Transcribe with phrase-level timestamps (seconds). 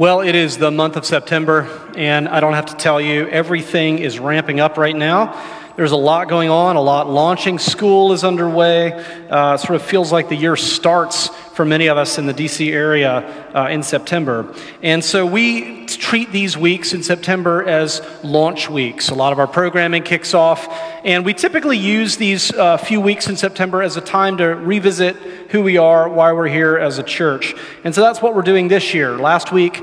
[0.00, 3.98] Well, it is the month of September, and I don't have to tell you, everything
[3.98, 5.38] is ramping up right now.
[5.76, 7.58] There's a lot going on, a lot launching.
[7.58, 8.92] School is underway.
[9.28, 12.72] Uh, sort of feels like the year starts for many of us in the DC
[12.72, 13.18] area
[13.54, 14.54] uh, in September.
[14.82, 19.10] And so we treat these weeks in September as launch weeks.
[19.10, 20.66] A lot of our programming kicks off,
[21.04, 25.14] and we typically use these uh, few weeks in September as a time to revisit
[25.52, 27.54] who we are, why we're here as a church.
[27.84, 29.18] And so that's what we're doing this year.
[29.18, 29.80] Last week,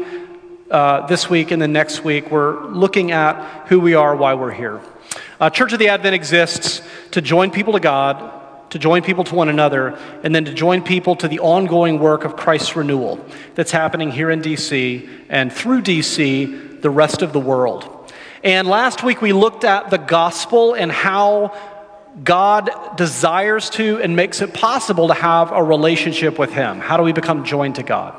[0.70, 4.52] uh, this week, and then next week, we're looking at who we are, why we're
[4.52, 4.82] here.
[5.40, 6.82] Uh, Church of the Advent exists
[7.12, 8.37] to join people to God
[8.70, 12.26] to join people to one another, and then to join people to the ongoing work
[12.26, 13.24] of Christ's renewal
[13.56, 18.12] that's happening here in DC and through DC, the rest of the world.
[18.44, 21.58] And last week we looked at the gospel and how
[22.24, 26.80] God desires to and makes it possible to have a relationship with Him.
[26.80, 28.16] How do we become joined to God?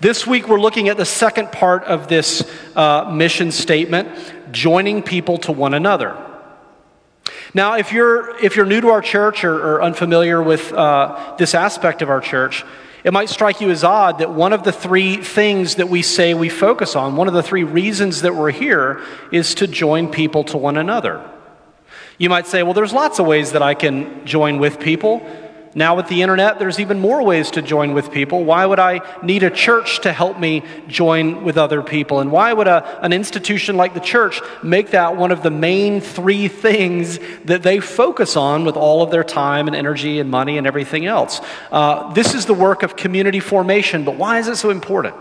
[0.00, 4.08] This week we're looking at the second part of this uh, mission statement
[4.50, 6.16] joining people to one another.
[7.54, 11.54] Now, if you're, if you're new to our church or, or unfamiliar with uh, this
[11.54, 12.64] aspect of our church,
[13.02, 16.34] it might strike you as odd that one of the three things that we say
[16.34, 19.00] we focus on, one of the three reasons that we're here,
[19.32, 21.28] is to join people to one another.
[22.18, 25.26] You might say, well, there's lots of ways that I can join with people.
[25.72, 28.44] Now, with the internet, there's even more ways to join with people.
[28.44, 32.18] Why would I need a church to help me join with other people?
[32.18, 36.00] And why would a, an institution like the church make that one of the main
[36.00, 40.58] three things that they focus on with all of their time and energy and money
[40.58, 41.40] and everything else?
[41.70, 45.14] Uh, this is the work of community formation, but why is it so important?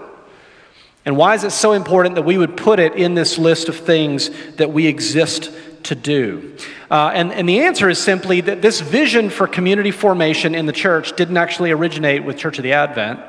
[1.06, 3.76] And why is it so important that we would put it in this list of
[3.76, 5.52] things that we exist
[5.90, 6.56] to do?
[6.90, 10.74] Uh, and, and the answer is simply that this vision for community formation in the
[10.74, 13.20] church didn't actually originate with Church of the Advent,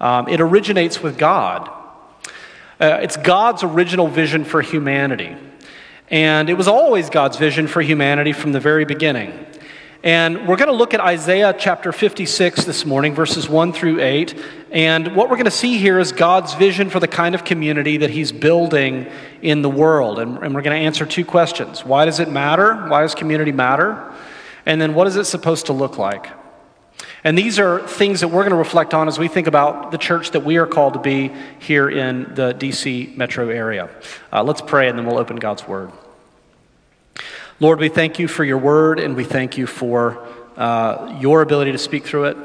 [0.00, 1.68] um, it originates with God.
[2.80, 5.36] Uh, it's God's original vision for humanity.
[6.08, 9.46] And it was always God's vision for humanity from the very beginning.
[10.04, 14.38] And we're going to look at Isaiah chapter 56 this morning, verses 1 through 8.
[14.70, 17.96] And what we're going to see here is God's vision for the kind of community
[17.96, 19.10] that He's building
[19.40, 20.18] in the world.
[20.18, 22.74] And, and we're going to answer two questions Why does it matter?
[22.88, 24.12] Why does community matter?
[24.66, 26.28] And then what is it supposed to look like?
[27.24, 29.96] And these are things that we're going to reflect on as we think about the
[29.96, 33.88] church that we are called to be here in the DC metro area.
[34.30, 35.92] Uh, let's pray and then we'll open God's Word.
[37.64, 40.22] Lord, we thank you for your word and we thank you for
[40.54, 42.36] uh, your ability to speak through it.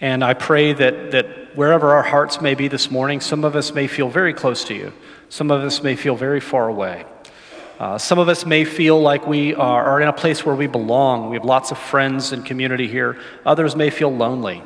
[0.00, 3.74] And I pray that, that wherever our hearts may be this morning, some of us
[3.74, 4.94] may feel very close to you,
[5.28, 7.04] some of us may feel very far away.
[7.78, 10.66] Uh, some of us may feel like we are, are in a place where we
[10.66, 11.28] belong.
[11.28, 13.20] We have lots of friends and community here.
[13.44, 14.62] Others may feel lonely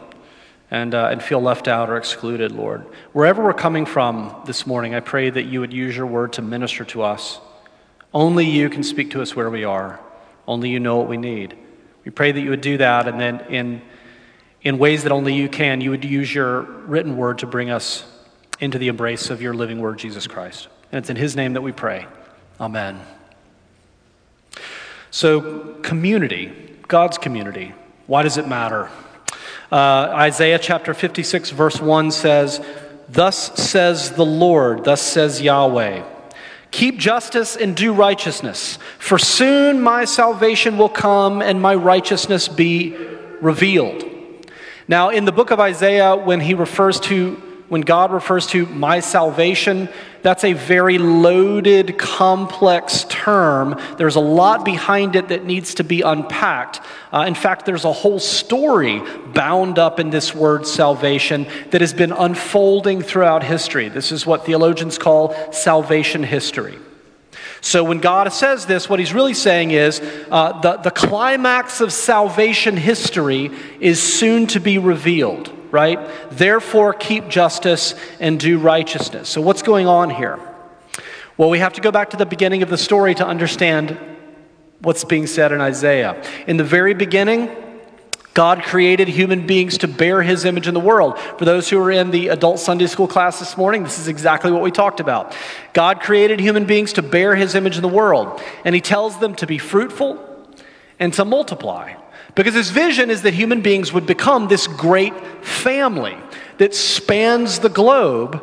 [0.71, 2.87] and, uh, and feel left out or excluded, Lord.
[3.13, 6.41] Wherever we're coming from this morning, I pray that you would use your word to
[6.41, 7.41] minister to us.
[8.13, 10.01] Only you can speak to us where we are.
[10.47, 11.57] Only you know what we need.
[12.05, 13.83] We pray that you would do that, and then in,
[14.63, 18.05] in ways that only you can, you would use your written word to bring us
[18.59, 20.69] into the embrace of your living word, Jesus Christ.
[20.91, 22.07] And it's in his name that we pray.
[22.59, 23.01] Amen.
[25.11, 26.53] So, community,
[26.89, 27.75] God's community,
[28.07, 28.91] why does it matter?
[29.71, 32.65] Uh, Isaiah chapter 56, verse 1 says,
[33.09, 36.03] Thus says the Lord, thus says Yahweh.
[36.71, 42.97] Keep justice and do righteousness, for soon my salvation will come and my righteousness be
[43.41, 44.05] revealed.
[44.87, 48.99] Now, in the book of Isaiah, when he refers to when God refers to my
[48.99, 49.89] salvation,
[50.23, 53.81] that's a very loaded, complex term.
[53.97, 56.81] There's a lot behind it that needs to be unpacked.
[57.13, 59.01] Uh, in fact, there's a whole story
[59.33, 63.89] bound up in this word salvation that has been unfolding throughout history.
[63.89, 66.77] This is what theologians call salvation history.
[67.61, 71.93] So when God says this, what he's really saying is uh, the, the climax of
[71.93, 75.99] salvation history is soon to be revealed right?
[76.31, 79.29] Therefore, keep justice and do righteousness.
[79.29, 80.39] So, what's going on here?
[81.37, 83.99] Well, we have to go back to the beginning of the story to understand
[84.81, 86.23] what's being said in Isaiah.
[86.47, 87.51] In the very beginning,
[88.33, 91.19] God created human beings to bear his image in the world.
[91.19, 94.53] For those who are in the adult Sunday school class this morning, this is exactly
[94.53, 95.37] what we talked about.
[95.73, 99.35] God created human beings to bear his image in the world, and he tells them
[99.37, 100.27] to be fruitful
[100.99, 101.95] and to multiply.
[102.35, 106.17] Because his vision is that human beings would become this great family
[106.59, 108.43] that spans the globe,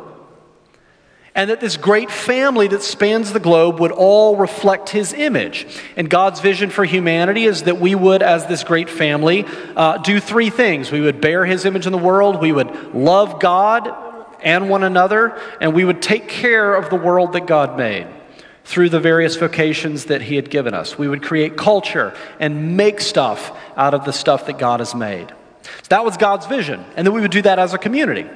[1.34, 5.66] and that this great family that spans the globe would all reflect his image.
[5.96, 9.44] And God's vision for humanity is that we would, as this great family,
[9.76, 10.90] uh, do three things.
[10.90, 13.94] We would bear his image in the world, we would love God
[14.42, 18.08] and one another, and we would take care of the world that God made
[18.68, 20.98] through the various vocations that He had given us.
[20.98, 25.30] We would create culture and make stuff out of the stuff that God has made.
[25.62, 28.28] So that was God's vision, and then we would do that as a community.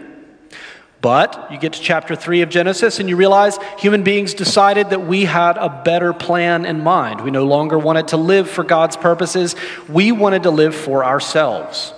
[1.02, 5.04] But you get to chapter 3 of Genesis and you realize human beings decided that
[5.04, 7.20] we had a better plan in mind.
[7.20, 9.54] We no longer wanted to live for God's purposes,
[9.86, 11.92] we wanted to live for ourselves.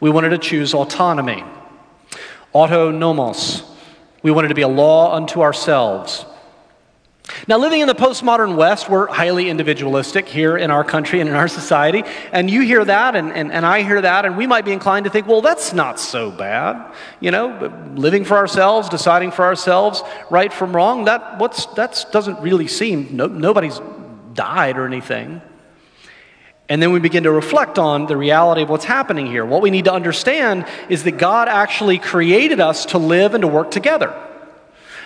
[0.00, 1.44] We wanted to choose autonomy,
[2.52, 3.62] autonomos.
[4.22, 6.26] We wanted to be a law unto ourselves.
[7.48, 11.34] Now, living in the postmodern West, we're highly individualistic here in our country and in
[11.34, 12.04] our society.
[12.32, 15.04] And you hear that, and, and, and I hear that, and we might be inclined
[15.04, 16.94] to think, well, that's not so bad.
[17.20, 22.40] You know, living for ourselves, deciding for ourselves, right from wrong, that what's, that's, doesn't
[22.40, 23.80] really seem, no, nobody's
[24.34, 25.40] died or anything.
[26.68, 29.46] And then we begin to reflect on the reality of what's happening here.
[29.46, 33.48] What we need to understand is that God actually created us to live and to
[33.48, 34.14] work together.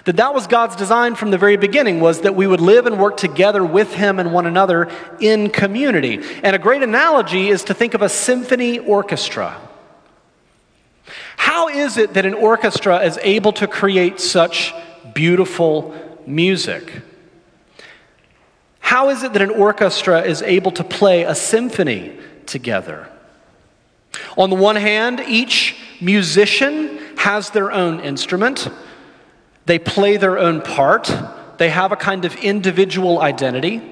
[0.05, 2.99] That that was God's design from the very beginning was that we would live and
[2.99, 4.91] work together with him and one another
[5.21, 6.21] in community.
[6.43, 9.61] And a great analogy is to think of a symphony orchestra.
[11.37, 14.75] How is it that an orchestra is able to create such
[15.15, 15.95] beautiful
[16.27, 17.03] music?
[18.81, 22.17] How is it that an orchestra is able to play a symphony
[22.47, 23.09] together?
[24.37, 28.69] On the one hand, each musician has their own instrument.
[29.69, 31.13] They play their own part,
[31.59, 33.83] they have a kind of individual identity.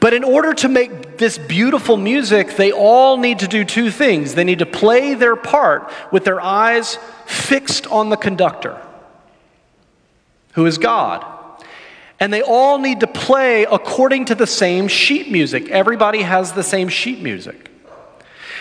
[0.00, 4.34] But in order to make this beautiful music, they all need to do two things.
[4.34, 8.84] They need to play their part with their eyes fixed on the conductor,
[10.52, 11.24] who is God.
[12.20, 15.70] And they all need to play according to the same sheet music.
[15.70, 17.70] Everybody has the same sheet music.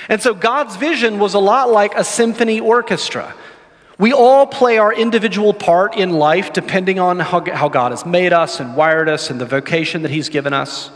[0.08, 3.36] And so God's vision was a lot like a symphony orchestra.
[3.98, 8.34] We all play our individual part in life depending on how, how God has made
[8.34, 10.92] us and wired us and the vocation that He's given us.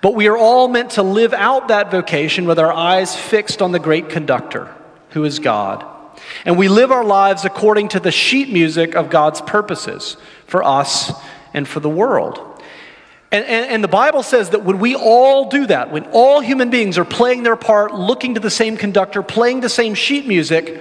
[0.00, 3.72] But we are all meant to live out that vocation with our eyes fixed on
[3.72, 4.74] the great conductor,
[5.10, 5.84] who is God.
[6.44, 10.16] And we live our lives according to the sheet music of God's purposes
[10.46, 11.12] for us
[11.52, 12.38] and for the world.
[13.32, 16.68] And, and, and, the Bible says that when we all do that, when all human
[16.68, 20.80] beings are playing their part, looking to the same conductor, playing the same sheet music,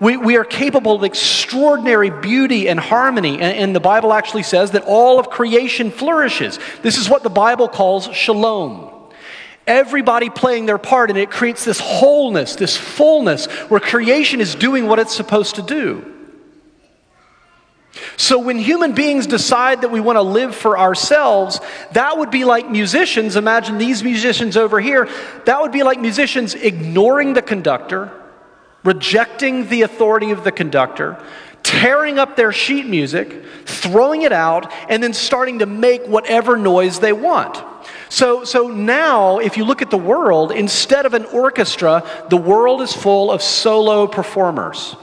[0.00, 3.34] we, we are capable of extraordinary beauty and harmony.
[3.34, 6.58] And, and the Bible actually says that all of creation flourishes.
[6.82, 8.90] This is what the Bible calls shalom.
[9.66, 14.86] Everybody playing their part, and it creates this wholeness, this fullness, where creation is doing
[14.86, 16.10] what it's supposed to do.
[18.16, 21.60] So, when human beings decide that we want to live for ourselves,
[21.92, 23.36] that would be like musicians.
[23.36, 25.08] Imagine these musicians over here.
[25.46, 28.12] That would be like musicians ignoring the conductor,
[28.84, 31.18] rejecting the authority of the conductor,
[31.62, 37.00] tearing up their sheet music, throwing it out, and then starting to make whatever noise
[37.00, 37.62] they want.
[38.10, 42.82] So, so now, if you look at the world, instead of an orchestra, the world
[42.82, 44.94] is full of solo performers.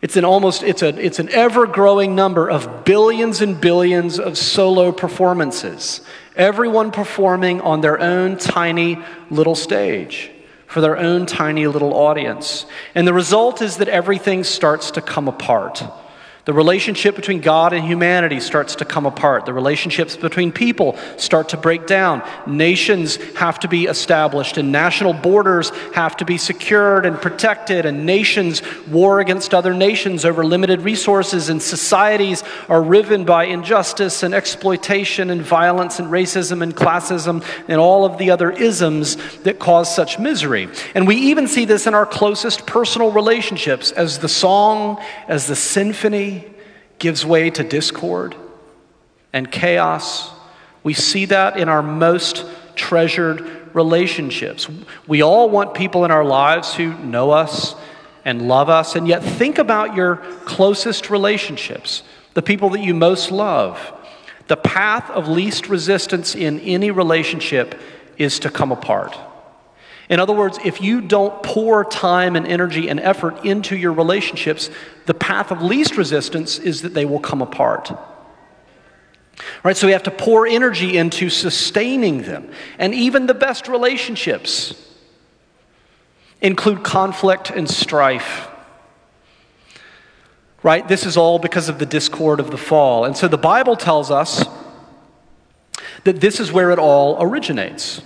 [0.00, 4.90] It's an almost it's a it's an ever-growing number of billions and billions of solo
[4.90, 6.00] performances.
[6.34, 8.98] Everyone performing on their own tiny
[9.30, 10.32] little stage
[10.72, 12.64] for their own tiny little audience.
[12.94, 15.84] And the result is that everything starts to come apart.
[16.44, 19.46] The relationship between God and humanity starts to come apart.
[19.46, 22.20] The relationships between people start to break down.
[22.48, 27.86] Nations have to be established, and national borders have to be secured and protected.
[27.86, 34.24] And nations war against other nations over limited resources, and societies are riven by injustice
[34.24, 39.60] and exploitation and violence and racism and classism and all of the other isms that
[39.60, 40.68] cause such misery.
[40.96, 45.54] And we even see this in our closest personal relationships as the song, as the
[45.54, 46.31] symphony
[47.02, 48.36] gives way to discord
[49.32, 50.30] and chaos.
[50.84, 54.68] We see that in our most treasured relationships.
[55.08, 57.74] We all want people in our lives who know us
[58.24, 62.04] and love us, and yet think about your closest relationships,
[62.34, 63.80] the people that you most love.
[64.46, 67.80] The path of least resistance in any relationship
[68.16, 69.18] is to come apart.
[70.08, 74.70] In other words, if you don't pour time and energy and effort into your relationships,
[75.06, 77.92] the path of least resistance is that they will come apart.
[79.64, 82.50] Right, so we have to pour energy into sustaining them.
[82.78, 84.74] And even the best relationships
[86.40, 88.48] include conflict and strife.
[90.62, 90.86] Right?
[90.86, 93.04] This is all because of the discord of the fall.
[93.04, 94.44] And so the Bible tells us
[96.04, 98.02] that this is where it all originates.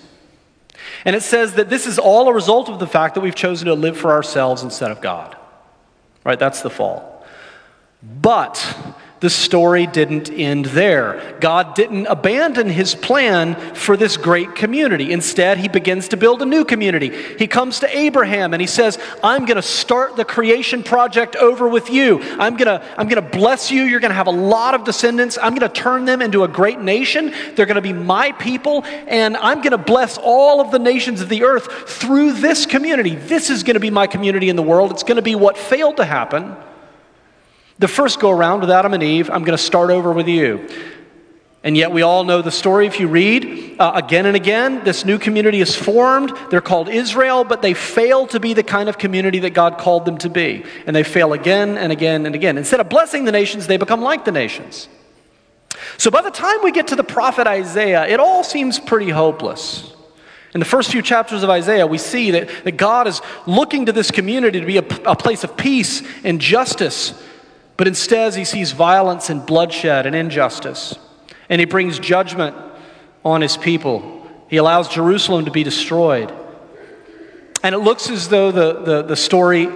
[1.05, 3.67] And it says that this is all a result of the fact that we've chosen
[3.67, 5.37] to live for ourselves instead of God.
[6.25, 6.39] Right?
[6.39, 7.25] That's the fall.
[8.03, 8.77] But
[9.21, 11.37] the story didn't end there.
[11.41, 15.11] God didn't abandon his plan for this great community.
[15.11, 17.11] Instead, he begins to build a new community.
[17.39, 21.67] He comes to Abraham and he says, I'm going to start the creation project over
[21.67, 22.21] with you.
[22.39, 23.85] I'm going to I'm going to bless you.
[23.85, 25.39] You're going to have a lot of descendants.
[25.39, 27.33] I'm going to turn them into a great nation.
[27.55, 31.23] They're going to be my people and I'm going to bless all of the nations
[31.23, 33.15] of the earth through this community.
[33.15, 34.91] This is going to be my community in the world.
[34.91, 36.55] It's going to be what failed to happen
[37.79, 40.69] the first go around with Adam and Eve, I'm going to start over with you.
[41.63, 43.75] And yet, we all know the story if you read.
[43.81, 46.33] Uh, again and again, this new community is formed.
[46.49, 50.05] They're called Israel, but they fail to be the kind of community that God called
[50.05, 50.65] them to be.
[50.87, 52.57] And they fail again and again and again.
[52.57, 54.89] Instead of blessing the nations, they become like the nations.
[55.99, 59.93] So, by the time we get to the prophet Isaiah, it all seems pretty hopeless.
[60.55, 63.93] In the first few chapters of Isaiah, we see that, that God is looking to
[63.93, 67.13] this community to be a, a place of peace and justice
[67.77, 70.99] but instead, he sees violence and bloodshed and injustice.
[71.49, 72.57] And he brings judgment
[73.25, 74.27] on his people.
[74.49, 76.33] He allows Jerusalem to be destroyed.
[77.63, 79.69] And it looks as though the, the, the story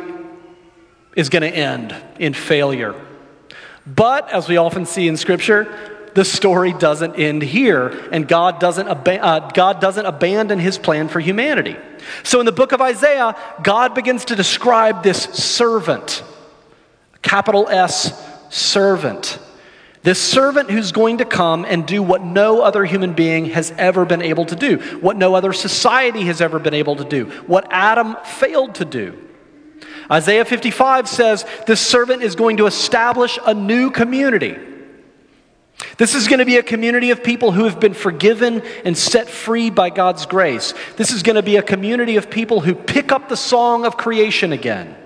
[1.16, 2.95] is going to end in failure.
[3.87, 5.66] But, as we often see in Scripture,
[6.14, 11.09] the story doesn't end here, and God doesn't, ab- uh, God doesn't abandon his plan
[11.09, 11.76] for humanity.
[12.23, 16.23] So, in the book of Isaiah, God begins to describe this servant
[17.30, 18.12] Capital S,
[18.49, 19.38] servant.
[20.02, 24.04] This servant who's going to come and do what no other human being has ever
[24.04, 27.68] been able to do, what no other society has ever been able to do, what
[27.70, 29.16] Adam failed to do.
[30.10, 34.58] Isaiah 55 says this servant is going to establish a new community.
[35.99, 39.28] This is going to be a community of people who have been forgiven and set
[39.28, 40.75] free by God's grace.
[40.96, 43.96] This is going to be a community of people who pick up the song of
[43.96, 44.96] creation again.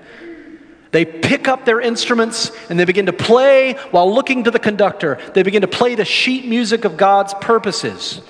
[0.95, 5.19] They pick up their instruments and they begin to play while looking to the conductor.
[5.35, 8.21] They begin to play the sheet music of God's purposes.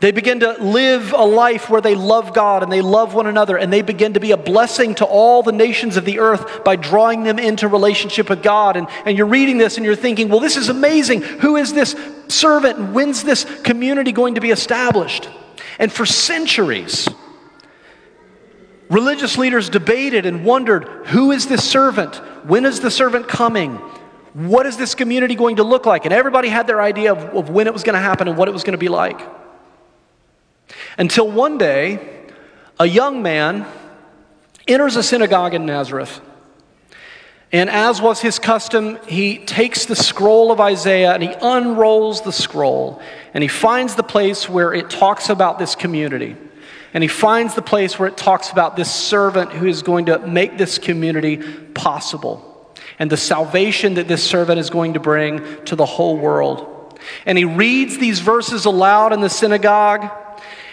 [0.00, 3.56] They begin to live a life where they love God and they love one another,
[3.56, 6.74] and they begin to be a blessing to all the nations of the earth by
[6.74, 8.76] drawing them into relationship with God.
[8.76, 11.22] And, and you're reading this and you're thinking, well, this is amazing.
[11.22, 11.94] Who is this
[12.26, 12.92] servant?
[12.92, 15.30] When's this community going to be established?
[15.78, 17.08] And for centuries,
[18.90, 22.16] Religious leaders debated and wondered who is this servant?
[22.46, 23.76] When is the servant coming?
[24.34, 26.04] What is this community going to look like?
[26.04, 28.48] And everybody had their idea of, of when it was going to happen and what
[28.48, 29.20] it was going to be like.
[30.98, 32.26] Until one day,
[32.78, 33.66] a young man
[34.66, 36.20] enters a synagogue in Nazareth.
[37.52, 42.32] And as was his custom, he takes the scroll of Isaiah and he unrolls the
[42.32, 43.00] scroll
[43.32, 46.36] and he finds the place where it talks about this community.
[46.94, 50.20] And he finds the place where it talks about this servant who is going to
[50.20, 51.38] make this community
[51.74, 56.98] possible and the salvation that this servant is going to bring to the whole world.
[57.26, 60.08] And he reads these verses aloud in the synagogue.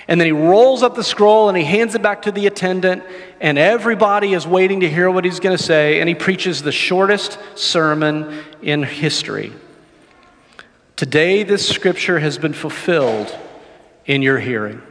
[0.08, 3.04] And then he rolls up the scroll and he hands it back to the attendant,
[3.40, 6.00] and everybody is waiting to hear what he's going to say.
[6.00, 9.54] And he preaches the shortest sermon in history.
[10.98, 13.36] Today, this scripture has been fulfilled
[14.06, 14.82] in your hearing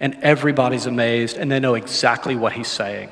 [0.00, 3.10] and everybody's amazed and they know exactly what he's saying.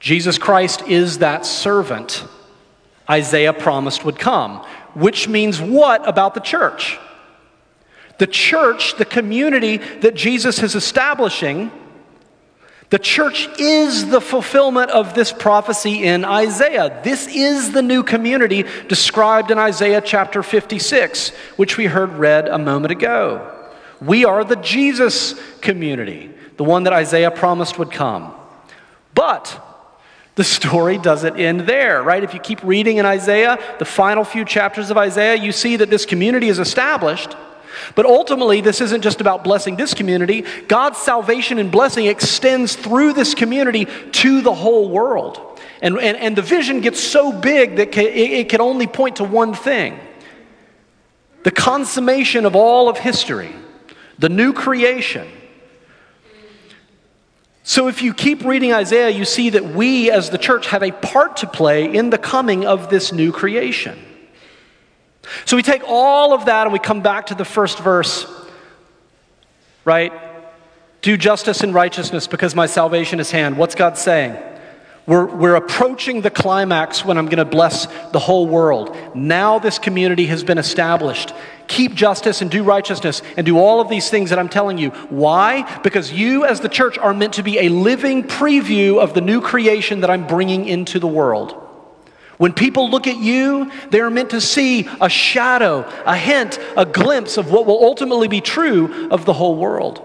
[0.00, 2.24] Jesus Christ is that servant
[3.08, 4.58] Isaiah promised would come,
[4.94, 6.98] which means what about the church?
[8.18, 11.70] The church, the community that Jesus is establishing,
[12.88, 17.00] the church is the fulfillment of this prophecy in Isaiah.
[17.02, 22.58] This is the new community described in Isaiah chapter 56, which we heard read a
[22.58, 23.55] moment ago.
[24.00, 28.34] We are the Jesus community, the one that Isaiah promised would come.
[29.14, 29.62] But
[30.34, 32.22] the story doesn't end there, right?
[32.22, 35.88] If you keep reading in Isaiah, the final few chapters of Isaiah, you see that
[35.88, 37.34] this community is established.
[37.94, 40.44] But ultimately, this isn't just about blessing this community.
[40.68, 45.40] God's salvation and blessing extends through this community to the whole world.
[45.80, 49.54] And, and, and the vision gets so big that it can only point to one
[49.54, 49.98] thing
[51.42, 53.54] the consummation of all of history
[54.18, 55.28] the new creation.
[57.62, 60.92] So, if you keep reading Isaiah, you see that we as the church have a
[60.92, 63.98] part to play in the coming of this new creation.
[65.46, 68.24] So, we take all of that and we come back to the first verse,
[69.84, 70.12] right?
[71.02, 73.58] Do justice and righteousness because my salvation is hand.
[73.58, 74.36] What's God saying?
[75.06, 78.96] We're, we're approaching the climax when I'm going to bless the whole world.
[79.14, 81.32] Now, this community has been established.
[81.76, 84.90] Keep justice and do righteousness and do all of these things that I'm telling you.
[85.10, 85.80] Why?
[85.82, 89.40] Because you, as the church, are meant to be a living preview of the new
[89.40, 91.62] creation that I'm bringing into the world.
[92.38, 97.38] When people look at you, they're meant to see a shadow, a hint, a glimpse
[97.38, 100.02] of what will ultimately be true of the whole world.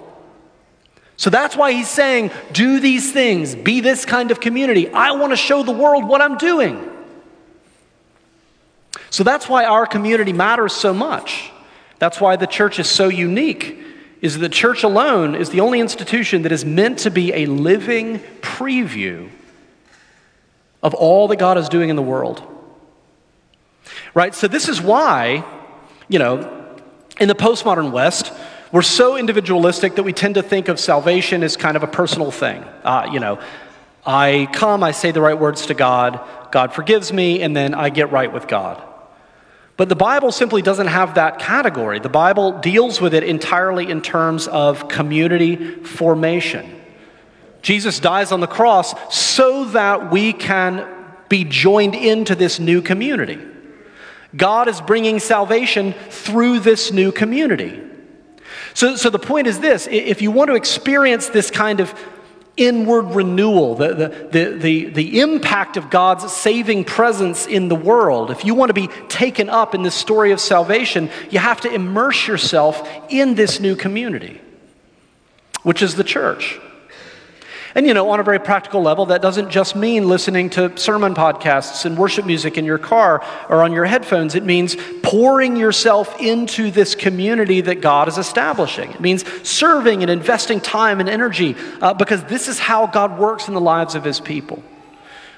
[1.18, 4.90] So that's why he's saying, do these things, be this kind of community.
[4.90, 6.90] I want to show the world what I'm doing.
[9.10, 11.50] So that's why our community matters so much.
[12.01, 13.77] That's why the church is so unique.
[14.22, 18.17] Is the church alone is the only institution that is meant to be a living
[18.41, 19.29] preview
[20.81, 22.41] of all that God is doing in the world.
[24.15, 24.34] Right?
[24.34, 25.46] So, this is why,
[26.08, 26.75] you know,
[27.20, 28.34] in the postmodern West,
[28.72, 32.31] we're so individualistic that we tend to think of salvation as kind of a personal
[32.31, 32.63] thing.
[32.84, 33.39] Uh, you know,
[34.03, 36.20] I come, I say the right words to God,
[36.51, 38.88] God forgives me, and then I get right with God.
[39.78, 42.00] But the Bible simply doesn't have that category.
[42.00, 46.82] The Bible deals with it entirely in terms of community formation.
[47.62, 50.88] Jesus dies on the cross so that we can
[51.30, 53.40] be joined into this new community.
[54.36, 57.82] God is bringing salvation through this new community.
[58.74, 61.94] So, so the point is this if you want to experience this kind of
[62.65, 68.32] inward renewal, the, the, the, the, the impact of God's saving presence in the world,
[68.32, 71.74] if you want to be taken up in this story of salvation, you have to
[71.74, 74.39] immerse yourself in this new community,
[75.63, 76.60] which is the church.
[77.74, 81.13] And you know, on a very practical level, that doesn't just mean listening to sermon
[81.13, 84.36] podcasts and worship music in your car or on your headphones.
[84.36, 88.92] It means pouring yourself into this community that God is establishing.
[88.92, 93.48] It means serving and investing time and energy uh, because this is how God works
[93.48, 94.62] in the lives of his people.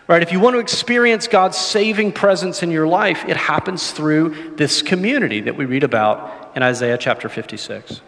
[0.08, 0.22] Right?
[0.22, 4.82] If you want to experience God's saving presence in your life, it happens through this
[4.82, 8.02] community that we read about in Isaiah chapter 56.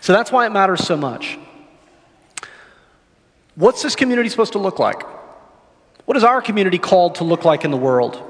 [0.00, 1.38] So that's why it matters so much.
[3.54, 5.02] What's this community supposed to look like?
[6.04, 8.20] What is our community called to look like in the world?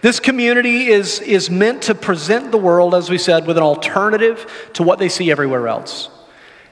[0.00, 4.70] This community is, is meant to present the world, as we said, with an alternative
[4.74, 6.10] to what they see everywhere else.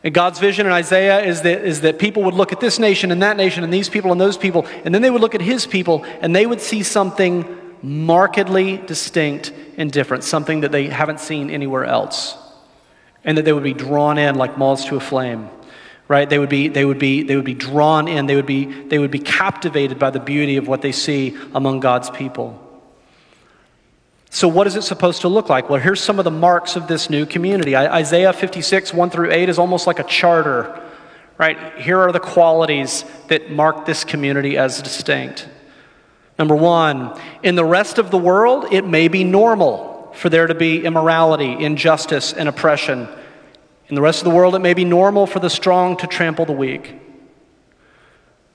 [0.03, 3.11] And God's vision in Isaiah is that, is that people would look at this nation
[3.11, 5.41] and that nation and these people and those people, and then they would look at
[5.41, 7.45] his people and they would see something
[7.83, 12.37] markedly distinct and different, something that they haven't seen anywhere else.
[13.25, 15.51] And that they would be drawn in like moths to a flame
[16.09, 16.29] right?
[16.29, 18.27] They would be they would be they would be drawn in.
[18.27, 21.81] They would be they would be captivated by the beauty of what they see among
[21.81, 22.63] god's people.
[24.31, 25.71] So what is it supposed to look like?
[25.71, 27.77] Well here's some of the marks of this new community.
[27.77, 30.83] Isaiah 56 1 through 8 is almost like a charter
[31.39, 31.79] right?
[31.79, 35.49] Here are the qualities that mark this community as distinct.
[36.39, 40.55] Number one in the rest of the world it may be normal for there to
[40.55, 43.09] be immorality injustice and oppression
[43.89, 46.45] in the rest of the world, it may be normal for the strong to trample
[46.45, 46.95] the weak.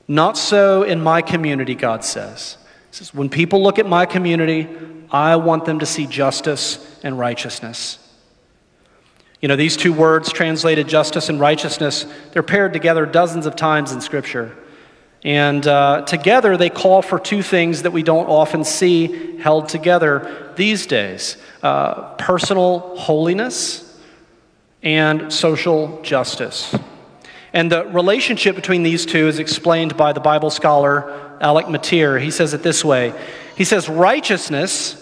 [0.08, 2.58] Not so in my community, God says.
[2.90, 4.68] He says, when people look at my community,
[5.10, 7.98] I want them to see justice and righteousness.
[9.40, 13.94] You know, these two words, translated justice and righteousness, they're paired together dozens of times
[13.94, 14.56] in Scripture.
[15.24, 20.54] And uh, together, they call for two things that we don't often see held together
[20.56, 23.91] these days uh, personal holiness
[24.84, 26.76] and social justice.
[27.54, 32.18] And the relationship between these two is explained by the Bible scholar Alec Motyer.
[32.20, 33.14] He says it this way
[33.56, 34.98] He says, Righteousness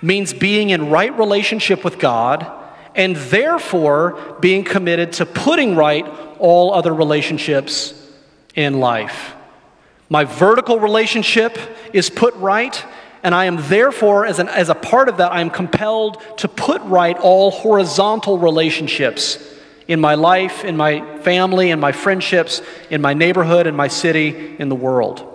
[0.00, 2.50] means being in right relationship with God
[2.94, 6.06] and therefore being committed to putting right
[6.38, 7.94] all other relationships
[8.54, 9.34] in life.
[10.08, 11.56] My vertical relationship
[11.92, 12.84] is put right,
[13.22, 16.48] and I am therefore, as, an, as a part of that, I am compelled to
[16.48, 19.38] put right all horizontal relationships
[19.86, 24.56] in my life, in my family, in my friendships, in my neighborhood, in my city,
[24.58, 25.28] in the world.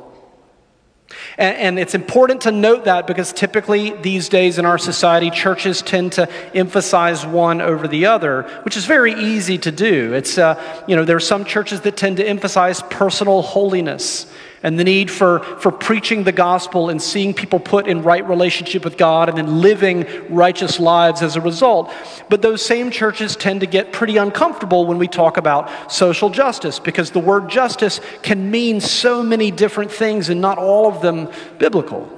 [1.37, 5.81] And, and, it's important to note that because typically these days in our society, churches
[5.81, 10.13] tend to emphasize one over the other, which is very easy to do.
[10.13, 14.25] It's, uh, you know, there are some churches that tend to emphasize personal holiness
[14.67, 18.83] and the need for, for preaching the gospel and seeing people put in right relationship
[18.83, 21.89] with God and then living righteous lives as a result.
[22.27, 26.79] But those same churches tend to get pretty uncomfortable when we talk about social justice
[26.79, 31.29] because the word justice can mean so many different things and not all of them
[31.59, 32.11] biblical.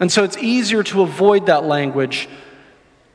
[0.00, 2.28] And so it's easier to avoid that language.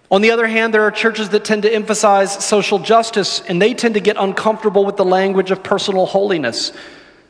[0.10, 3.73] On the other hand, there are churches that tend to emphasize social justice and they
[3.73, 6.71] tend to get uncomfortable with the language of personal holiness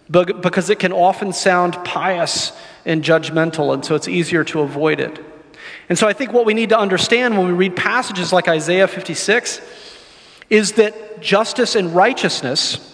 [0.09, 2.51] because it can often sound pious
[2.85, 5.19] and judgmental, and so it's easier to avoid it.
[5.87, 8.87] And so I think what we need to understand when we read passages like Isaiah
[8.87, 9.61] 56
[10.49, 12.85] is that justice and righteousness,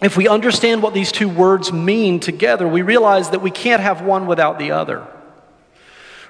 [0.00, 4.02] if we understand what these two words mean together, we realize that we can't have
[4.02, 5.06] one without the other.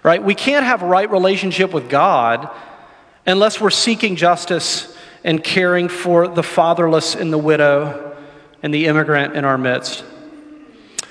[0.03, 0.23] Right?
[0.23, 2.51] We can't have a right relationship with God
[3.27, 8.17] unless we're seeking justice and caring for the fatherless and the widow
[8.63, 10.05] and the immigrant in our midst.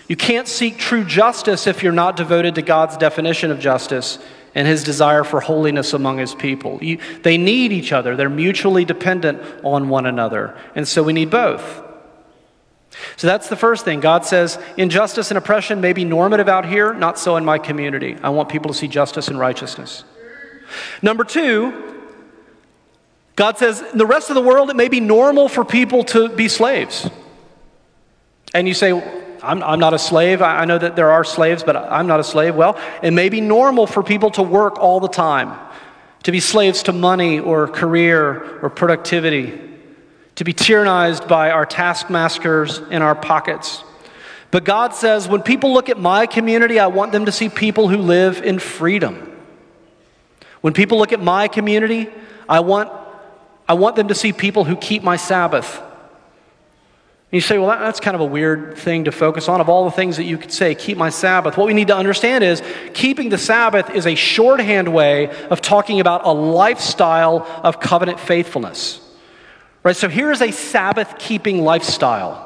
[0.08, 4.20] You can't seek true justice if you're not devoted to God's definition of justice
[4.56, 6.80] and his desire for holiness among his people.
[6.82, 10.58] You, they need each other, they're mutually dependent on one another.
[10.76, 11.84] And so we need both.
[13.17, 14.00] So that's the first thing.
[14.00, 18.17] God says, injustice and oppression may be normative out here, not so in my community.
[18.24, 20.04] I want people to see justice and righteousness.
[21.02, 21.96] Number two,
[23.36, 26.30] God says, in the rest of the world, it may be normal for people to
[26.30, 27.08] be slaves.
[28.56, 28.93] And you say,
[29.43, 30.41] I'm, I'm not a slave.
[30.41, 32.56] I, I know that there are slaves, but I'm not a slave.
[32.56, 35.58] Well, it may be normal for people to work all the time,
[36.23, 39.60] to be slaves to money or career or productivity,
[40.36, 43.84] to be tyrannized by our taskmasters in our pockets.
[44.52, 47.89] But God says, when people look at my community, I want them to see people
[47.89, 49.36] who live in freedom.
[50.62, 52.10] When people look at my community,
[52.47, 52.91] I want,
[53.67, 55.82] I want them to see people who keep my Sabbath
[57.31, 59.59] you say, well, that's kind of a weird thing to focus on.
[59.59, 61.57] Of all the things that you could say, keep my Sabbath.
[61.57, 62.63] What we need to understand is
[62.93, 69.01] keeping the Sabbath is a shorthand way of talking about a lifestyle of covenant faithfulness.
[69.83, 69.95] Right?
[69.95, 72.45] So here is a Sabbath keeping lifestyle.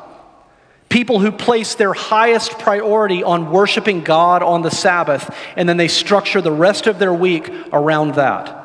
[0.89, 5.87] People who place their highest priority on worshiping God on the Sabbath, and then they
[5.87, 8.57] structure the rest of their week around that.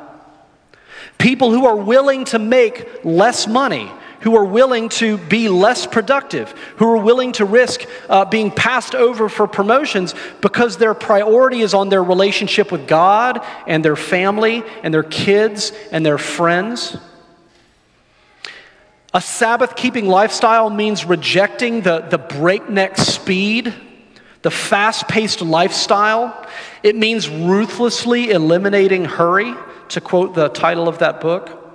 [1.19, 6.51] People who are willing to make less money who are willing to be less productive,
[6.77, 11.73] who are willing to risk uh, being passed over for promotions because their priority is
[11.73, 16.97] on their relationship with God and their family and their kids and their friends.
[19.13, 23.73] A Sabbath keeping lifestyle means rejecting the, the breakneck speed,
[24.41, 26.45] the fast paced lifestyle.
[26.83, 29.55] It means ruthlessly eliminating hurry,
[29.89, 31.66] to quote the title of that book.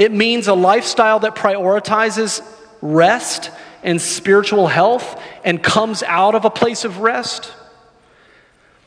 [0.00, 2.40] It means a lifestyle that prioritizes
[2.80, 3.50] rest
[3.82, 7.52] and spiritual health and comes out of a place of rest.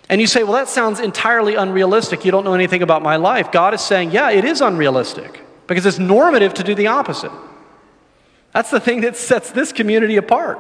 [0.10, 2.26] And you say, well, that sounds entirely unrealistic.
[2.26, 3.52] You don't know anything about my life.
[3.52, 7.32] God is saying, yeah, it is unrealistic because it's normative to do the opposite.
[8.52, 10.58] That's the thing that sets this community apart.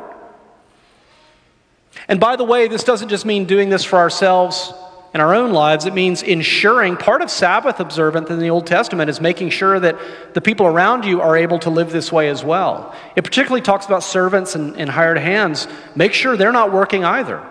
[2.08, 4.72] And by the way, this doesn't just mean doing this for ourselves
[5.14, 9.12] in our own lives, it means ensuring part of Sabbath observance in the Old Testament
[9.12, 9.96] is making sure that
[10.34, 12.96] the people around you are able to live this way as well.
[13.16, 15.68] It particularly talks about servants and, and hired hands.
[15.96, 17.48] Make sure they're not working either.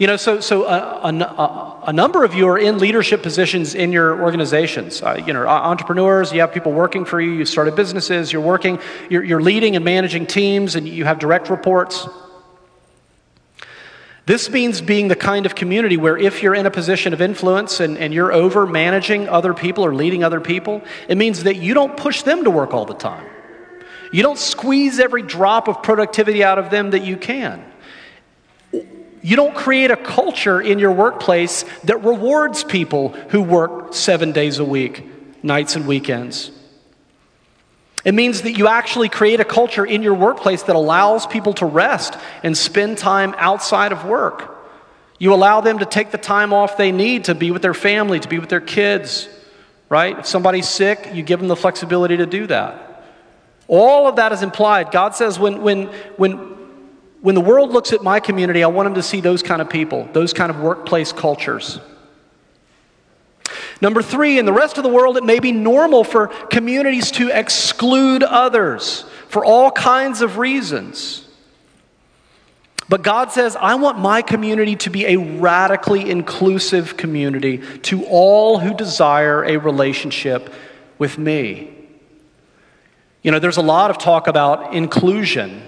[0.00, 3.90] You know, so, so a, a, a, number of you are in leadership positions in
[3.90, 5.02] your organizations.
[5.02, 8.78] Uh, you know, entrepreneurs, you have people working for you, you started businesses, you're working,
[9.10, 12.06] you're, you're leading and managing teams, and you have direct reports.
[14.28, 17.80] This means being the kind of community where if you're in a position of influence
[17.80, 21.72] and, and you're over managing other people or leading other people, it means that you
[21.72, 23.26] don't push them to work all the time.
[24.12, 27.64] You don't squeeze every drop of productivity out of them that you can.
[28.70, 34.58] You don't create a culture in your workplace that rewards people who work seven days
[34.58, 35.06] a week,
[35.42, 36.50] nights and weekends.
[38.08, 41.66] It means that you actually create a culture in your workplace that allows people to
[41.66, 44.56] rest and spend time outside of work.
[45.18, 48.18] You allow them to take the time off they need to be with their family,
[48.18, 49.28] to be with their kids,
[49.90, 50.18] right?
[50.20, 53.04] If somebody's sick, you give them the flexibility to do that.
[53.66, 54.90] All of that is implied.
[54.90, 56.38] God says when, when, when,
[57.20, 59.68] when the world looks at my community, I want them to see those kind of
[59.68, 61.78] people, those kind of workplace cultures.
[63.80, 67.28] Number three, in the rest of the world, it may be normal for communities to
[67.28, 71.24] exclude others for all kinds of reasons.
[72.88, 78.58] But God says, I want my community to be a radically inclusive community to all
[78.58, 80.52] who desire a relationship
[80.96, 81.74] with me.
[83.22, 85.62] You know, there's a lot of talk about inclusion,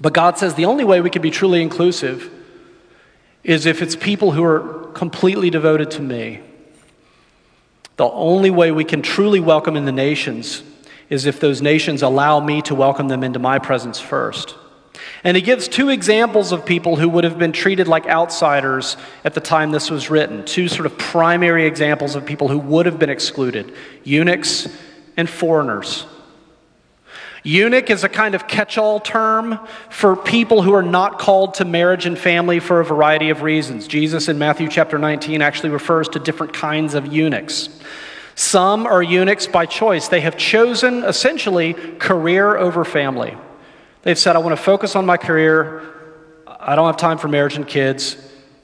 [0.00, 2.30] but God says the only way we can be truly inclusive
[3.44, 6.40] is if it's people who are completely devoted to me.
[7.98, 10.62] The only way we can truly welcome in the nations
[11.10, 14.54] is if those nations allow me to welcome them into my presence first.
[15.24, 19.34] And he gives two examples of people who would have been treated like outsiders at
[19.34, 20.44] the time this was written.
[20.44, 24.68] Two sort of primary examples of people who would have been excluded eunuchs
[25.16, 26.06] and foreigners.
[27.42, 29.58] Eunuch is a kind of catch all term
[29.90, 33.86] for people who are not called to marriage and family for a variety of reasons.
[33.86, 37.68] Jesus in Matthew chapter 19 actually refers to different kinds of eunuchs.
[38.34, 40.08] Some are eunuchs by choice.
[40.08, 43.36] They have chosen essentially career over family.
[44.02, 45.82] They've said, I want to focus on my career.
[46.46, 48.16] I don't have time for marriage and kids.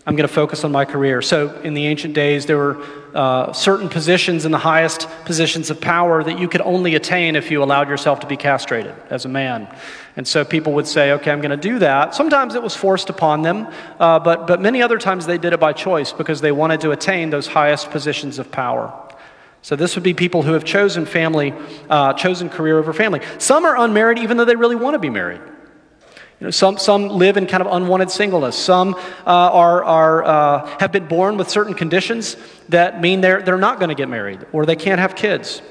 [0.06, 1.22] I'm going to focus on my career.
[1.22, 2.84] So, in the ancient days, there were
[3.14, 7.50] uh, certain positions in the highest positions of power that you could only attain if
[7.50, 9.72] you allowed yourself to be castrated as a man.
[10.16, 12.14] And so people would say, okay, I'm going to do that.
[12.14, 13.68] Sometimes it was forced upon them,
[14.00, 16.90] uh, but, but many other times they did it by choice because they wanted to
[16.90, 18.92] attain those highest positions of power.
[19.62, 21.55] So, this would be people who have chosen family,
[21.88, 23.22] uh, chosen career over family.
[23.38, 25.40] Some are unmarried even though they really want to be married.
[26.44, 28.54] You know, some, some live in kind of unwanted singleness.
[28.54, 32.37] Some uh, are, are, uh, have been born with certain conditions
[32.68, 35.62] that mean they're, they're not going to get married or they can't have kids.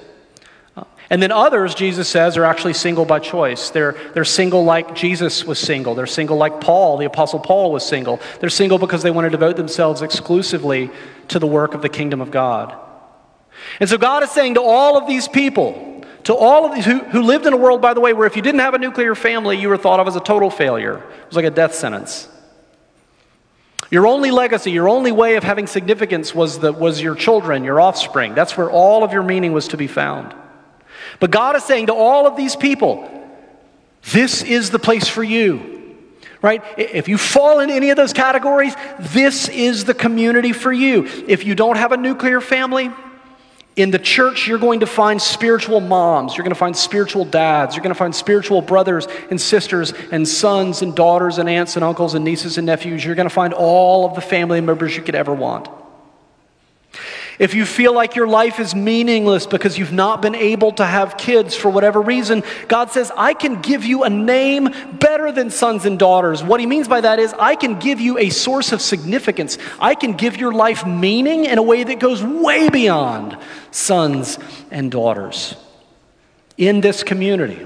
[0.75, 3.69] Uh, and then others, Jesus says, are actually single by choice.
[3.69, 5.93] They're, they're single like Jesus was single.
[5.93, 8.19] They're single like Paul, the Apostle Paul was single.
[8.39, 10.89] They're single because they want to devote themselves exclusively
[11.27, 12.75] to the work of the kingdom of God.
[13.79, 15.92] And so God is saying to all of these people,
[16.23, 18.35] to all of these who, who lived in a world, by the way, where if
[18.35, 20.97] you didn't have a nuclear family, you were thought of as a total failure.
[20.97, 22.29] It was like a death sentence.
[23.91, 27.79] Your only legacy, your only way of having significance was, the, was your children, your
[27.79, 28.33] offspring.
[28.33, 30.33] That's where all of your meaning was to be found.
[31.19, 33.09] But God is saying to all of these people,
[34.11, 35.97] this is the place for you.
[36.41, 36.61] Right?
[36.77, 41.05] If you fall in any of those categories, this is the community for you.
[41.27, 42.91] If you don't have a nuclear family,
[43.75, 47.75] in the church, you're going to find spiritual moms, you're going to find spiritual dads,
[47.75, 51.83] you're going to find spiritual brothers and sisters and sons and daughters and aunts and
[51.83, 53.03] uncles and nieces and nephews.
[53.03, 55.69] You're going to find all of the family members you could ever want.
[57.39, 61.17] If you feel like your life is meaningless because you've not been able to have
[61.17, 64.69] kids for whatever reason, God says, I can give you a name
[64.99, 66.43] better than sons and daughters.
[66.43, 69.57] What he means by that is, I can give you a source of significance.
[69.79, 73.37] I can give your life meaning in a way that goes way beyond
[73.71, 74.37] sons
[74.69, 75.55] and daughters
[76.57, 77.65] in this community.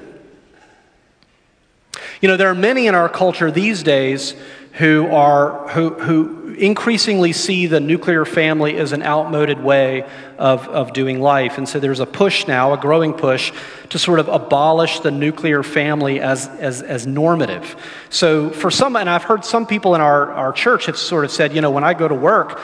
[2.21, 4.33] You know, there are many in our culture these days
[4.77, 10.03] who are who, who increasingly see the nuclear family as an outmoded way
[10.37, 11.57] of, of doing life.
[11.57, 13.53] And so there's a push now, a growing push,
[13.89, 17.75] to sort of abolish the nuclear family as, as, as normative.
[18.09, 21.31] So for some, and I've heard some people in our, our church have sort of
[21.31, 22.59] said, you know, when I go to work,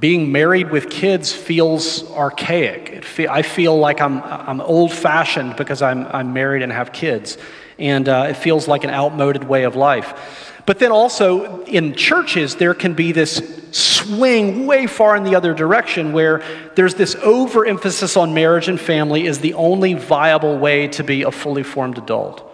[0.00, 3.04] being married with kids feels archaic.
[3.04, 7.38] Fe- I feel like I'm, I'm old fashioned because I'm, I'm married and have kids.
[7.78, 10.52] And uh, it feels like an outmoded way of life.
[10.66, 15.54] But then also in churches, there can be this swing way far in the other
[15.54, 16.42] direction where
[16.74, 21.30] there's this overemphasis on marriage and family is the only viable way to be a
[21.30, 22.52] fully formed adult.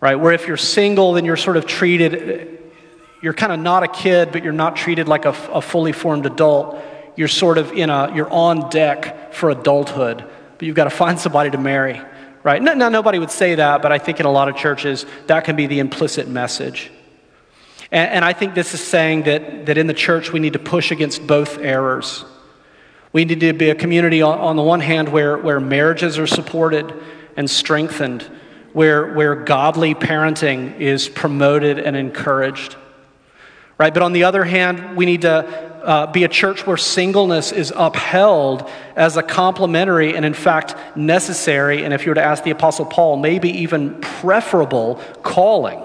[0.00, 0.14] Right?
[0.14, 2.60] Where if you're single, then you're sort of treated,
[3.20, 6.24] you're kind of not a kid, but you're not treated like a, a fully formed
[6.24, 6.80] adult.
[7.16, 10.24] You're sort of in a, you're on deck for adulthood,
[10.56, 12.00] but you've got to find somebody to marry.
[12.44, 12.62] Right?
[12.62, 15.56] Now, nobody would say that, but I think in a lot of churches, that can
[15.56, 16.92] be the implicit message.
[17.90, 20.58] And, and I think this is saying that, that in the church we need to
[20.58, 22.24] push against both errors.
[23.12, 26.26] We need to be a community, on, on the one hand, where, where marriages are
[26.26, 26.92] supported
[27.36, 28.22] and strengthened,
[28.72, 32.76] where, where godly parenting is promoted and encouraged.
[33.78, 33.94] Right?
[33.94, 37.72] But on the other hand, we need to uh, be a church where singleness is
[37.74, 42.50] upheld as a complementary and, in fact, necessary, and if you were to ask the
[42.50, 45.82] Apostle Paul, maybe even preferable calling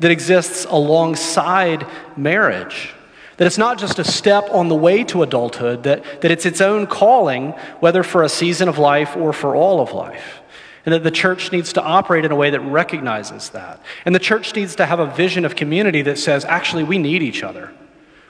[0.00, 1.86] that exists alongside
[2.16, 2.94] marriage.
[3.36, 6.60] That it's not just a step on the way to adulthood, that, that it's its
[6.60, 10.40] own calling, whether for a season of life or for all of life.
[10.84, 13.80] And that the church needs to operate in a way that recognizes that.
[14.04, 17.22] And the church needs to have a vision of community that says, actually, we need
[17.22, 17.70] each other.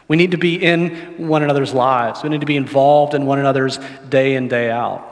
[0.08, 2.24] We need to be in one another's lives.
[2.24, 3.78] We need to be involved in one another's
[4.08, 5.06] day in, day out.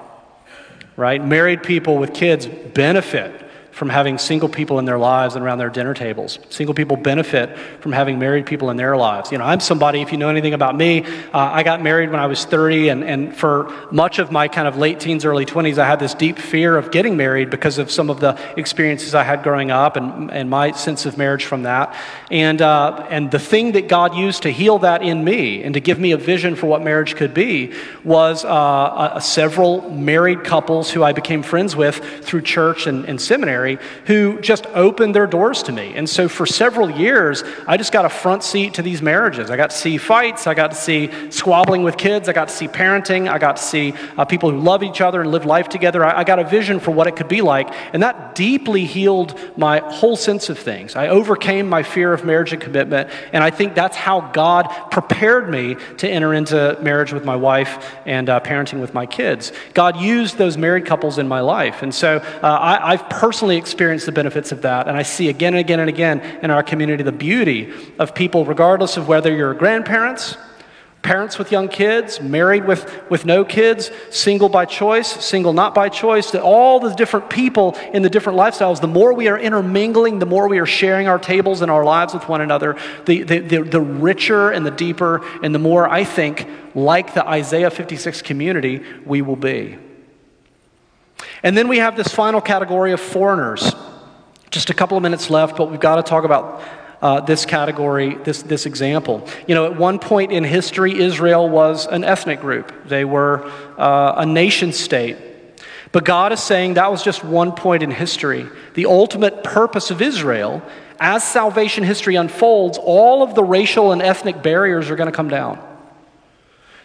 [0.96, 1.24] Right?
[1.24, 3.47] Married people with kids benefit
[3.78, 6.40] from having single people in their lives and around their dinner tables.
[6.50, 9.30] Single people benefit from having married people in their lives.
[9.30, 12.18] You know, I'm somebody, if you know anything about me, uh, I got married when
[12.18, 15.78] I was 30, and, and for much of my kind of late teens, early 20s,
[15.78, 19.22] I had this deep fear of getting married because of some of the experiences I
[19.22, 21.94] had growing up and, and my sense of marriage from that.
[22.32, 25.80] And, uh, and the thing that God used to heal that in me and to
[25.80, 31.04] give me a vision for what marriage could be was uh, several married couples who
[31.04, 33.67] I became friends with through church and, and seminary
[34.06, 35.94] who just opened their doors to me.
[35.94, 39.50] And so for several years, I just got a front seat to these marriages.
[39.50, 42.54] I got to see fights, I got to see squabbling with kids, I got to
[42.54, 45.68] see parenting, I got to see uh, people who love each other and live life
[45.68, 46.04] together.
[46.04, 47.68] I, I got a vision for what it could be like.
[47.92, 50.96] And that deeply healed my whole sense of things.
[50.96, 53.10] I overcame my fear of marriage and commitment.
[53.32, 57.96] And I think that's how God prepared me to enter into marriage with my wife
[58.06, 59.52] and uh, parenting with my kids.
[59.74, 61.82] God used those married couples in my life.
[61.82, 64.88] And so uh, I, I've personally experienced the benefits of that.
[64.88, 68.44] And I see again and again and again in our community the beauty of people,
[68.44, 70.36] regardless of whether you're grandparents
[71.02, 75.88] Parents with young kids, married with, with no kids, single by choice, single not by
[75.88, 80.18] choice, that all the different people in the different lifestyles, the more we are intermingling,
[80.18, 83.38] the more we are sharing our tables and our lives with one another, the, the,
[83.38, 88.20] the, the richer and the deeper and the more, I think, like the Isaiah 56
[88.22, 89.78] community we will be.
[91.42, 93.74] And then we have this final category of foreigners.
[94.50, 96.62] Just a couple of minutes left, but we've got to talk about
[97.00, 99.26] uh, this category, this, this example.
[99.46, 103.44] You know, at one point in history, Israel was an ethnic group, they were
[103.76, 105.16] uh, a nation state.
[105.90, 108.46] But God is saying that was just one point in history.
[108.74, 110.62] The ultimate purpose of Israel,
[111.00, 115.28] as salvation history unfolds, all of the racial and ethnic barriers are going to come
[115.28, 115.58] down.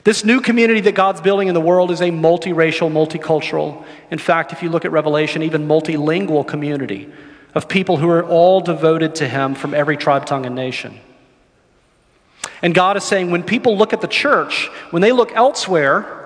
[0.03, 4.51] This new community that God's building in the world is a multiracial, multicultural, in fact,
[4.51, 7.11] if you look at Revelation, even multilingual community
[7.55, 10.99] of people who are all devoted to Him from every tribe, tongue, and nation.
[12.61, 16.19] And God is saying when people look at the church, when they look elsewhere,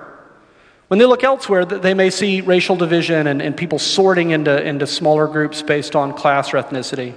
[0.88, 4.86] when they look elsewhere, they may see racial division and, and people sorting into, into
[4.86, 7.14] smaller groups based on class or ethnicity.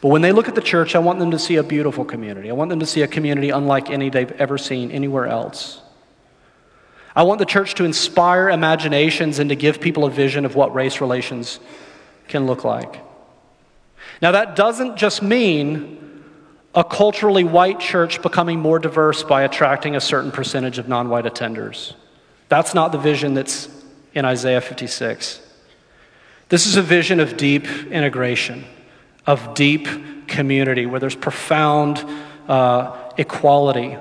[0.00, 2.50] But when they look at the church, I want them to see a beautiful community.
[2.50, 5.80] I want them to see a community unlike any they've ever seen anywhere else.
[7.16, 10.74] I want the church to inspire imaginations and to give people a vision of what
[10.74, 11.60] race relations
[12.28, 13.00] can look like.
[14.20, 16.22] Now, that doesn't just mean
[16.74, 21.24] a culturally white church becoming more diverse by attracting a certain percentage of non white
[21.24, 21.94] attenders.
[22.48, 23.68] That's not the vision that's
[24.12, 25.40] in Isaiah 56.
[26.48, 28.64] This is a vision of deep integration,
[29.26, 29.88] of deep
[30.28, 32.04] community, where there's profound
[32.48, 33.96] uh, equality.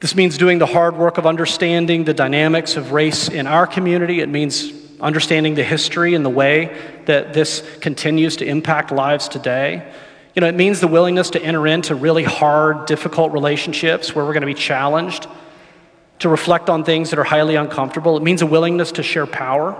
[0.00, 4.20] This means doing the hard work of understanding the dynamics of race in our community.
[4.20, 9.92] It means understanding the history and the way that this continues to impact lives today.
[10.34, 14.34] You know, it means the willingness to enter into really hard, difficult relationships where we're
[14.34, 15.26] going to be challenged,
[16.18, 18.16] to reflect on things that are highly uncomfortable.
[18.16, 19.74] It means a willingness to share power.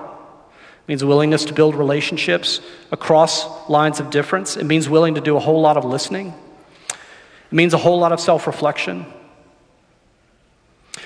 [0.87, 2.61] It means willingness to build relationships
[2.93, 4.57] across lines of difference.
[4.57, 6.33] It means willing to do a whole lot of listening.
[6.89, 9.05] It means a whole lot of self reflection.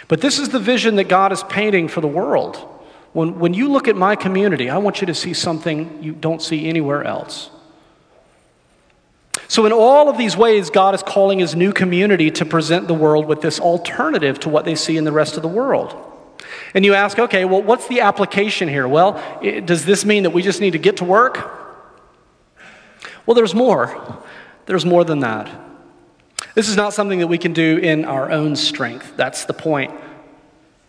[0.07, 2.57] But this is the vision that God is painting for the world.
[3.15, 6.43] When, when you look at my community, I want you to see something you don't
[6.43, 7.49] see anywhere else.
[9.49, 12.95] So, in all of these ways, God is calling his new community to present the
[12.95, 16.10] world with this alternative to what they see in the rest of the world.
[16.75, 18.87] And you ask, okay, well, what's the application here?
[18.87, 21.39] Well, it, does this mean that we just need to get to work?
[23.27, 24.23] Well, there's more.
[24.67, 25.51] There's more than that.
[26.55, 29.17] This is not something that we can do in our own strength.
[29.17, 29.93] That's the point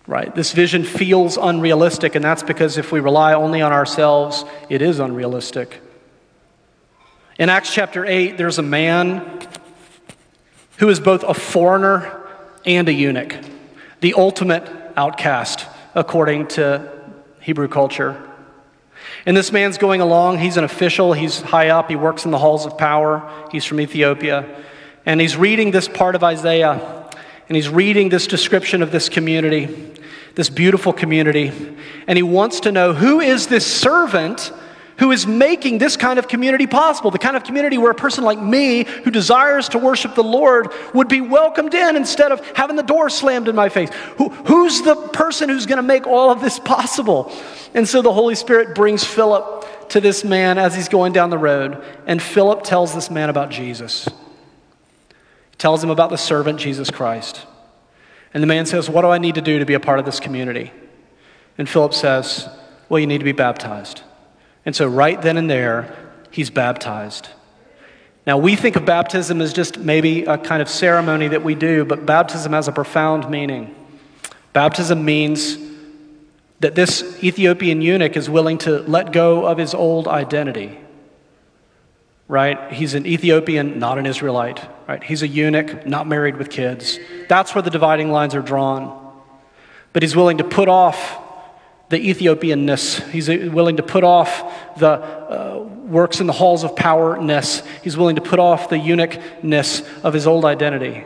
[0.08, 0.34] right?
[0.36, 5.00] This vision feels unrealistic, and that's because if we rely only on ourselves, it is
[5.00, 5.82] unrealistic.
[7.40, 9.48] In Acts chapter 8, there's a man
[10.78, 12.20] who is both a foreigner
[12.66, 13.36] and a eunuch,
[14.02, 16.92] the ultimate outcast, according to
[17.40, 18.30] Hebrew culture.
[19.26, 20.40] And this man's going along.
[20.40, 23.80] He's an official, he's high up, he works in the halls of power, he's from
[23.80, 24.64] Ethiopia.
[25.06, 27.10] And he's reading this part of Isaiah,
[27.48, 29.92] and he's reading this description of this community
[30.36, 31.52] this beautiful community,
[32.08, 34.52] and he wants to know who is this servant
[35.02, 38.24] who is making this kind of community possible, the kind of community where a person
[38.24, 42.76] like me who desires to worship the Lord would be welcomed in instead of having
[42.76, 43.90] the door slammed in my face.
[44.20, 47.32] Who, who's the person who's going to make all of this possible?
[47.74, 51.38] And so the Holy Spirit brings Philip to this man as he's going down the
[51.40, 54.06] road, and Philip tells this man about Jesus.
[54.06, 57.48] He tells him about the servant, Jesus Christ.
[58.36, 60.06] And the man says, What do I need to do to be a part of
[60.06, 60.72] this community?
[61.58, 62.48] And Philip says,
[62.88, 64.04] Well, you need to be baptized.
[64.66, 67.30] And so, right then and there, he's baptized.
[68.28, 71.86] Now, we think of baptism as just maybe a kind of ceremony that we do,
[71.86, 73.76] but baptism has a profound meaning.
[74.54, 75.58] Baptism means
[76.60, 80.78] that this Ethiopian eunuch is willing to let go of his old identity
[82.32, 82.72] right?
[82.72, 85.04] He's an Ethiopian, not an Israelite, right?
[85.04, 86.98] He's a eunuch, not married with kids.
[87.28, 89.14] That's where the dividing lines are drawn.
[89.92, 91.20] But he's willing to put off
[91.92, 93.08] the Ethiopianness.
[93.10, 97.62] He's willing to put off the uh, works in the halls of powerness.
[97.84, 101.04] He's willing to put off the eunuchness of his old identity.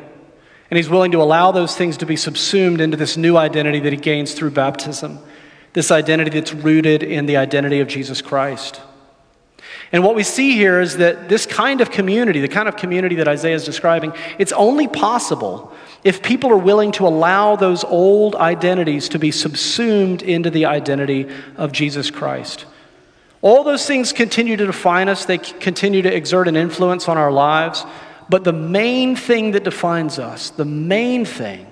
[0.69, 3.93] And he's willing to allow those things to be subsumed into this new identity that
[3.93, 5.19] he gains through baptism,
[5.73, 8.79] this identity that's rooted in the identity of Jesus Christ.
[9.91, 13.15] And what we see here is that this kind of community, the kind of community
[13.15, 15.73] that Isaiah is describing, it's only possible
[16.05, 21.27] if people are willing to allow those old identities to be subsumed into the identity
[21.57, 22.65] of Jesus Christ.
[23.41, 27.31] All those things continue to define us, they continue to exert an influence on our
[27.31, 27.83] lives.
[28.29, 31.65] But the main thing that defines us, the main thing,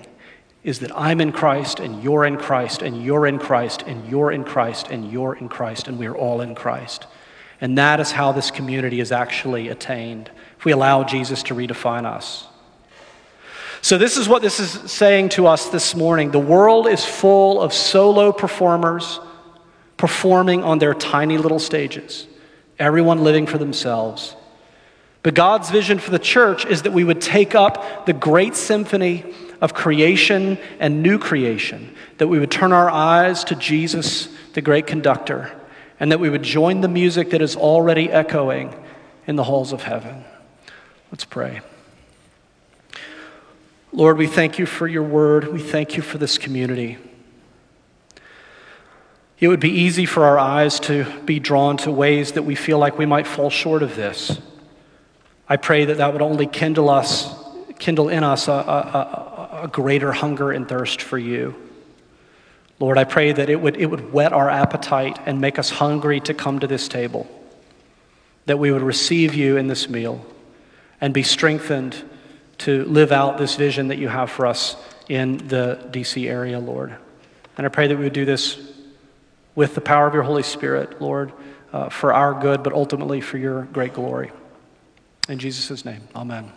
[0.64, 4.32] is that I'm in Christ and you're in Christ and you're in Christ and you're
[4.32, 7.06] in Christ and you're in Christ and we're all in Christ.
[7.60, 12.04] And that is how this community is actually attained if we allow Jesus to redefine
[12.04, 12.48] us.
[13.84, 16.30] So, this is what this is saying to us this morning.
[16.30, 19.20] The world is full of solo performers
[19.98, 22.26] performing on their tiny little stages,
[22.78, 24.36] everyone living for themselves.
[25.22, 29.22] But God's vision for the church is that we would take up the great symphony
[29.60, 34.86] of creation and new creation, that we would turn our eyes to Jesus, the great
[34.86, 35.52] conductor,
[36.00, 38.74] and that we would join the music that is already echoing
[39.26, 40.24] in the halls of heaven.
[41.10, 41.60] Let's pray.
[43.94, 45.52] Lord, we thank you for your word.
[45.52, 46.98] We thank you for this community.
[49.38, 52.80] It would be easy for our eyes to be drawn to ways that we feel
[52.80, 54.40] like we might fall short of this.
[55.48, 57.32] I pray that that would only kindle us,
[57.78, 61.54] kindle in us a, a, a, greater hunger and thirst for you.
[62.80, 66.18] Lord, I pray that it would, it would whet our appetite and make us hungry
[66.22, 67.28] to come to this table,
[68.46, 70.26] that we would receive you in this meal
[71.00, 72.02] and be strengthened
[72.58, 74.76] to live out this vision that you have for us
[75.08, 76.94] in the DC area, Lord.
[77.56, 78.58] And I pray that we would do this
[79.54, 81.32] with the power of your Holy Spirit, Lord,
[81.72, 84.32] uh, for our good, but ultimately for your great glory.
[85.28, 86.52] In Jesus' name, amen.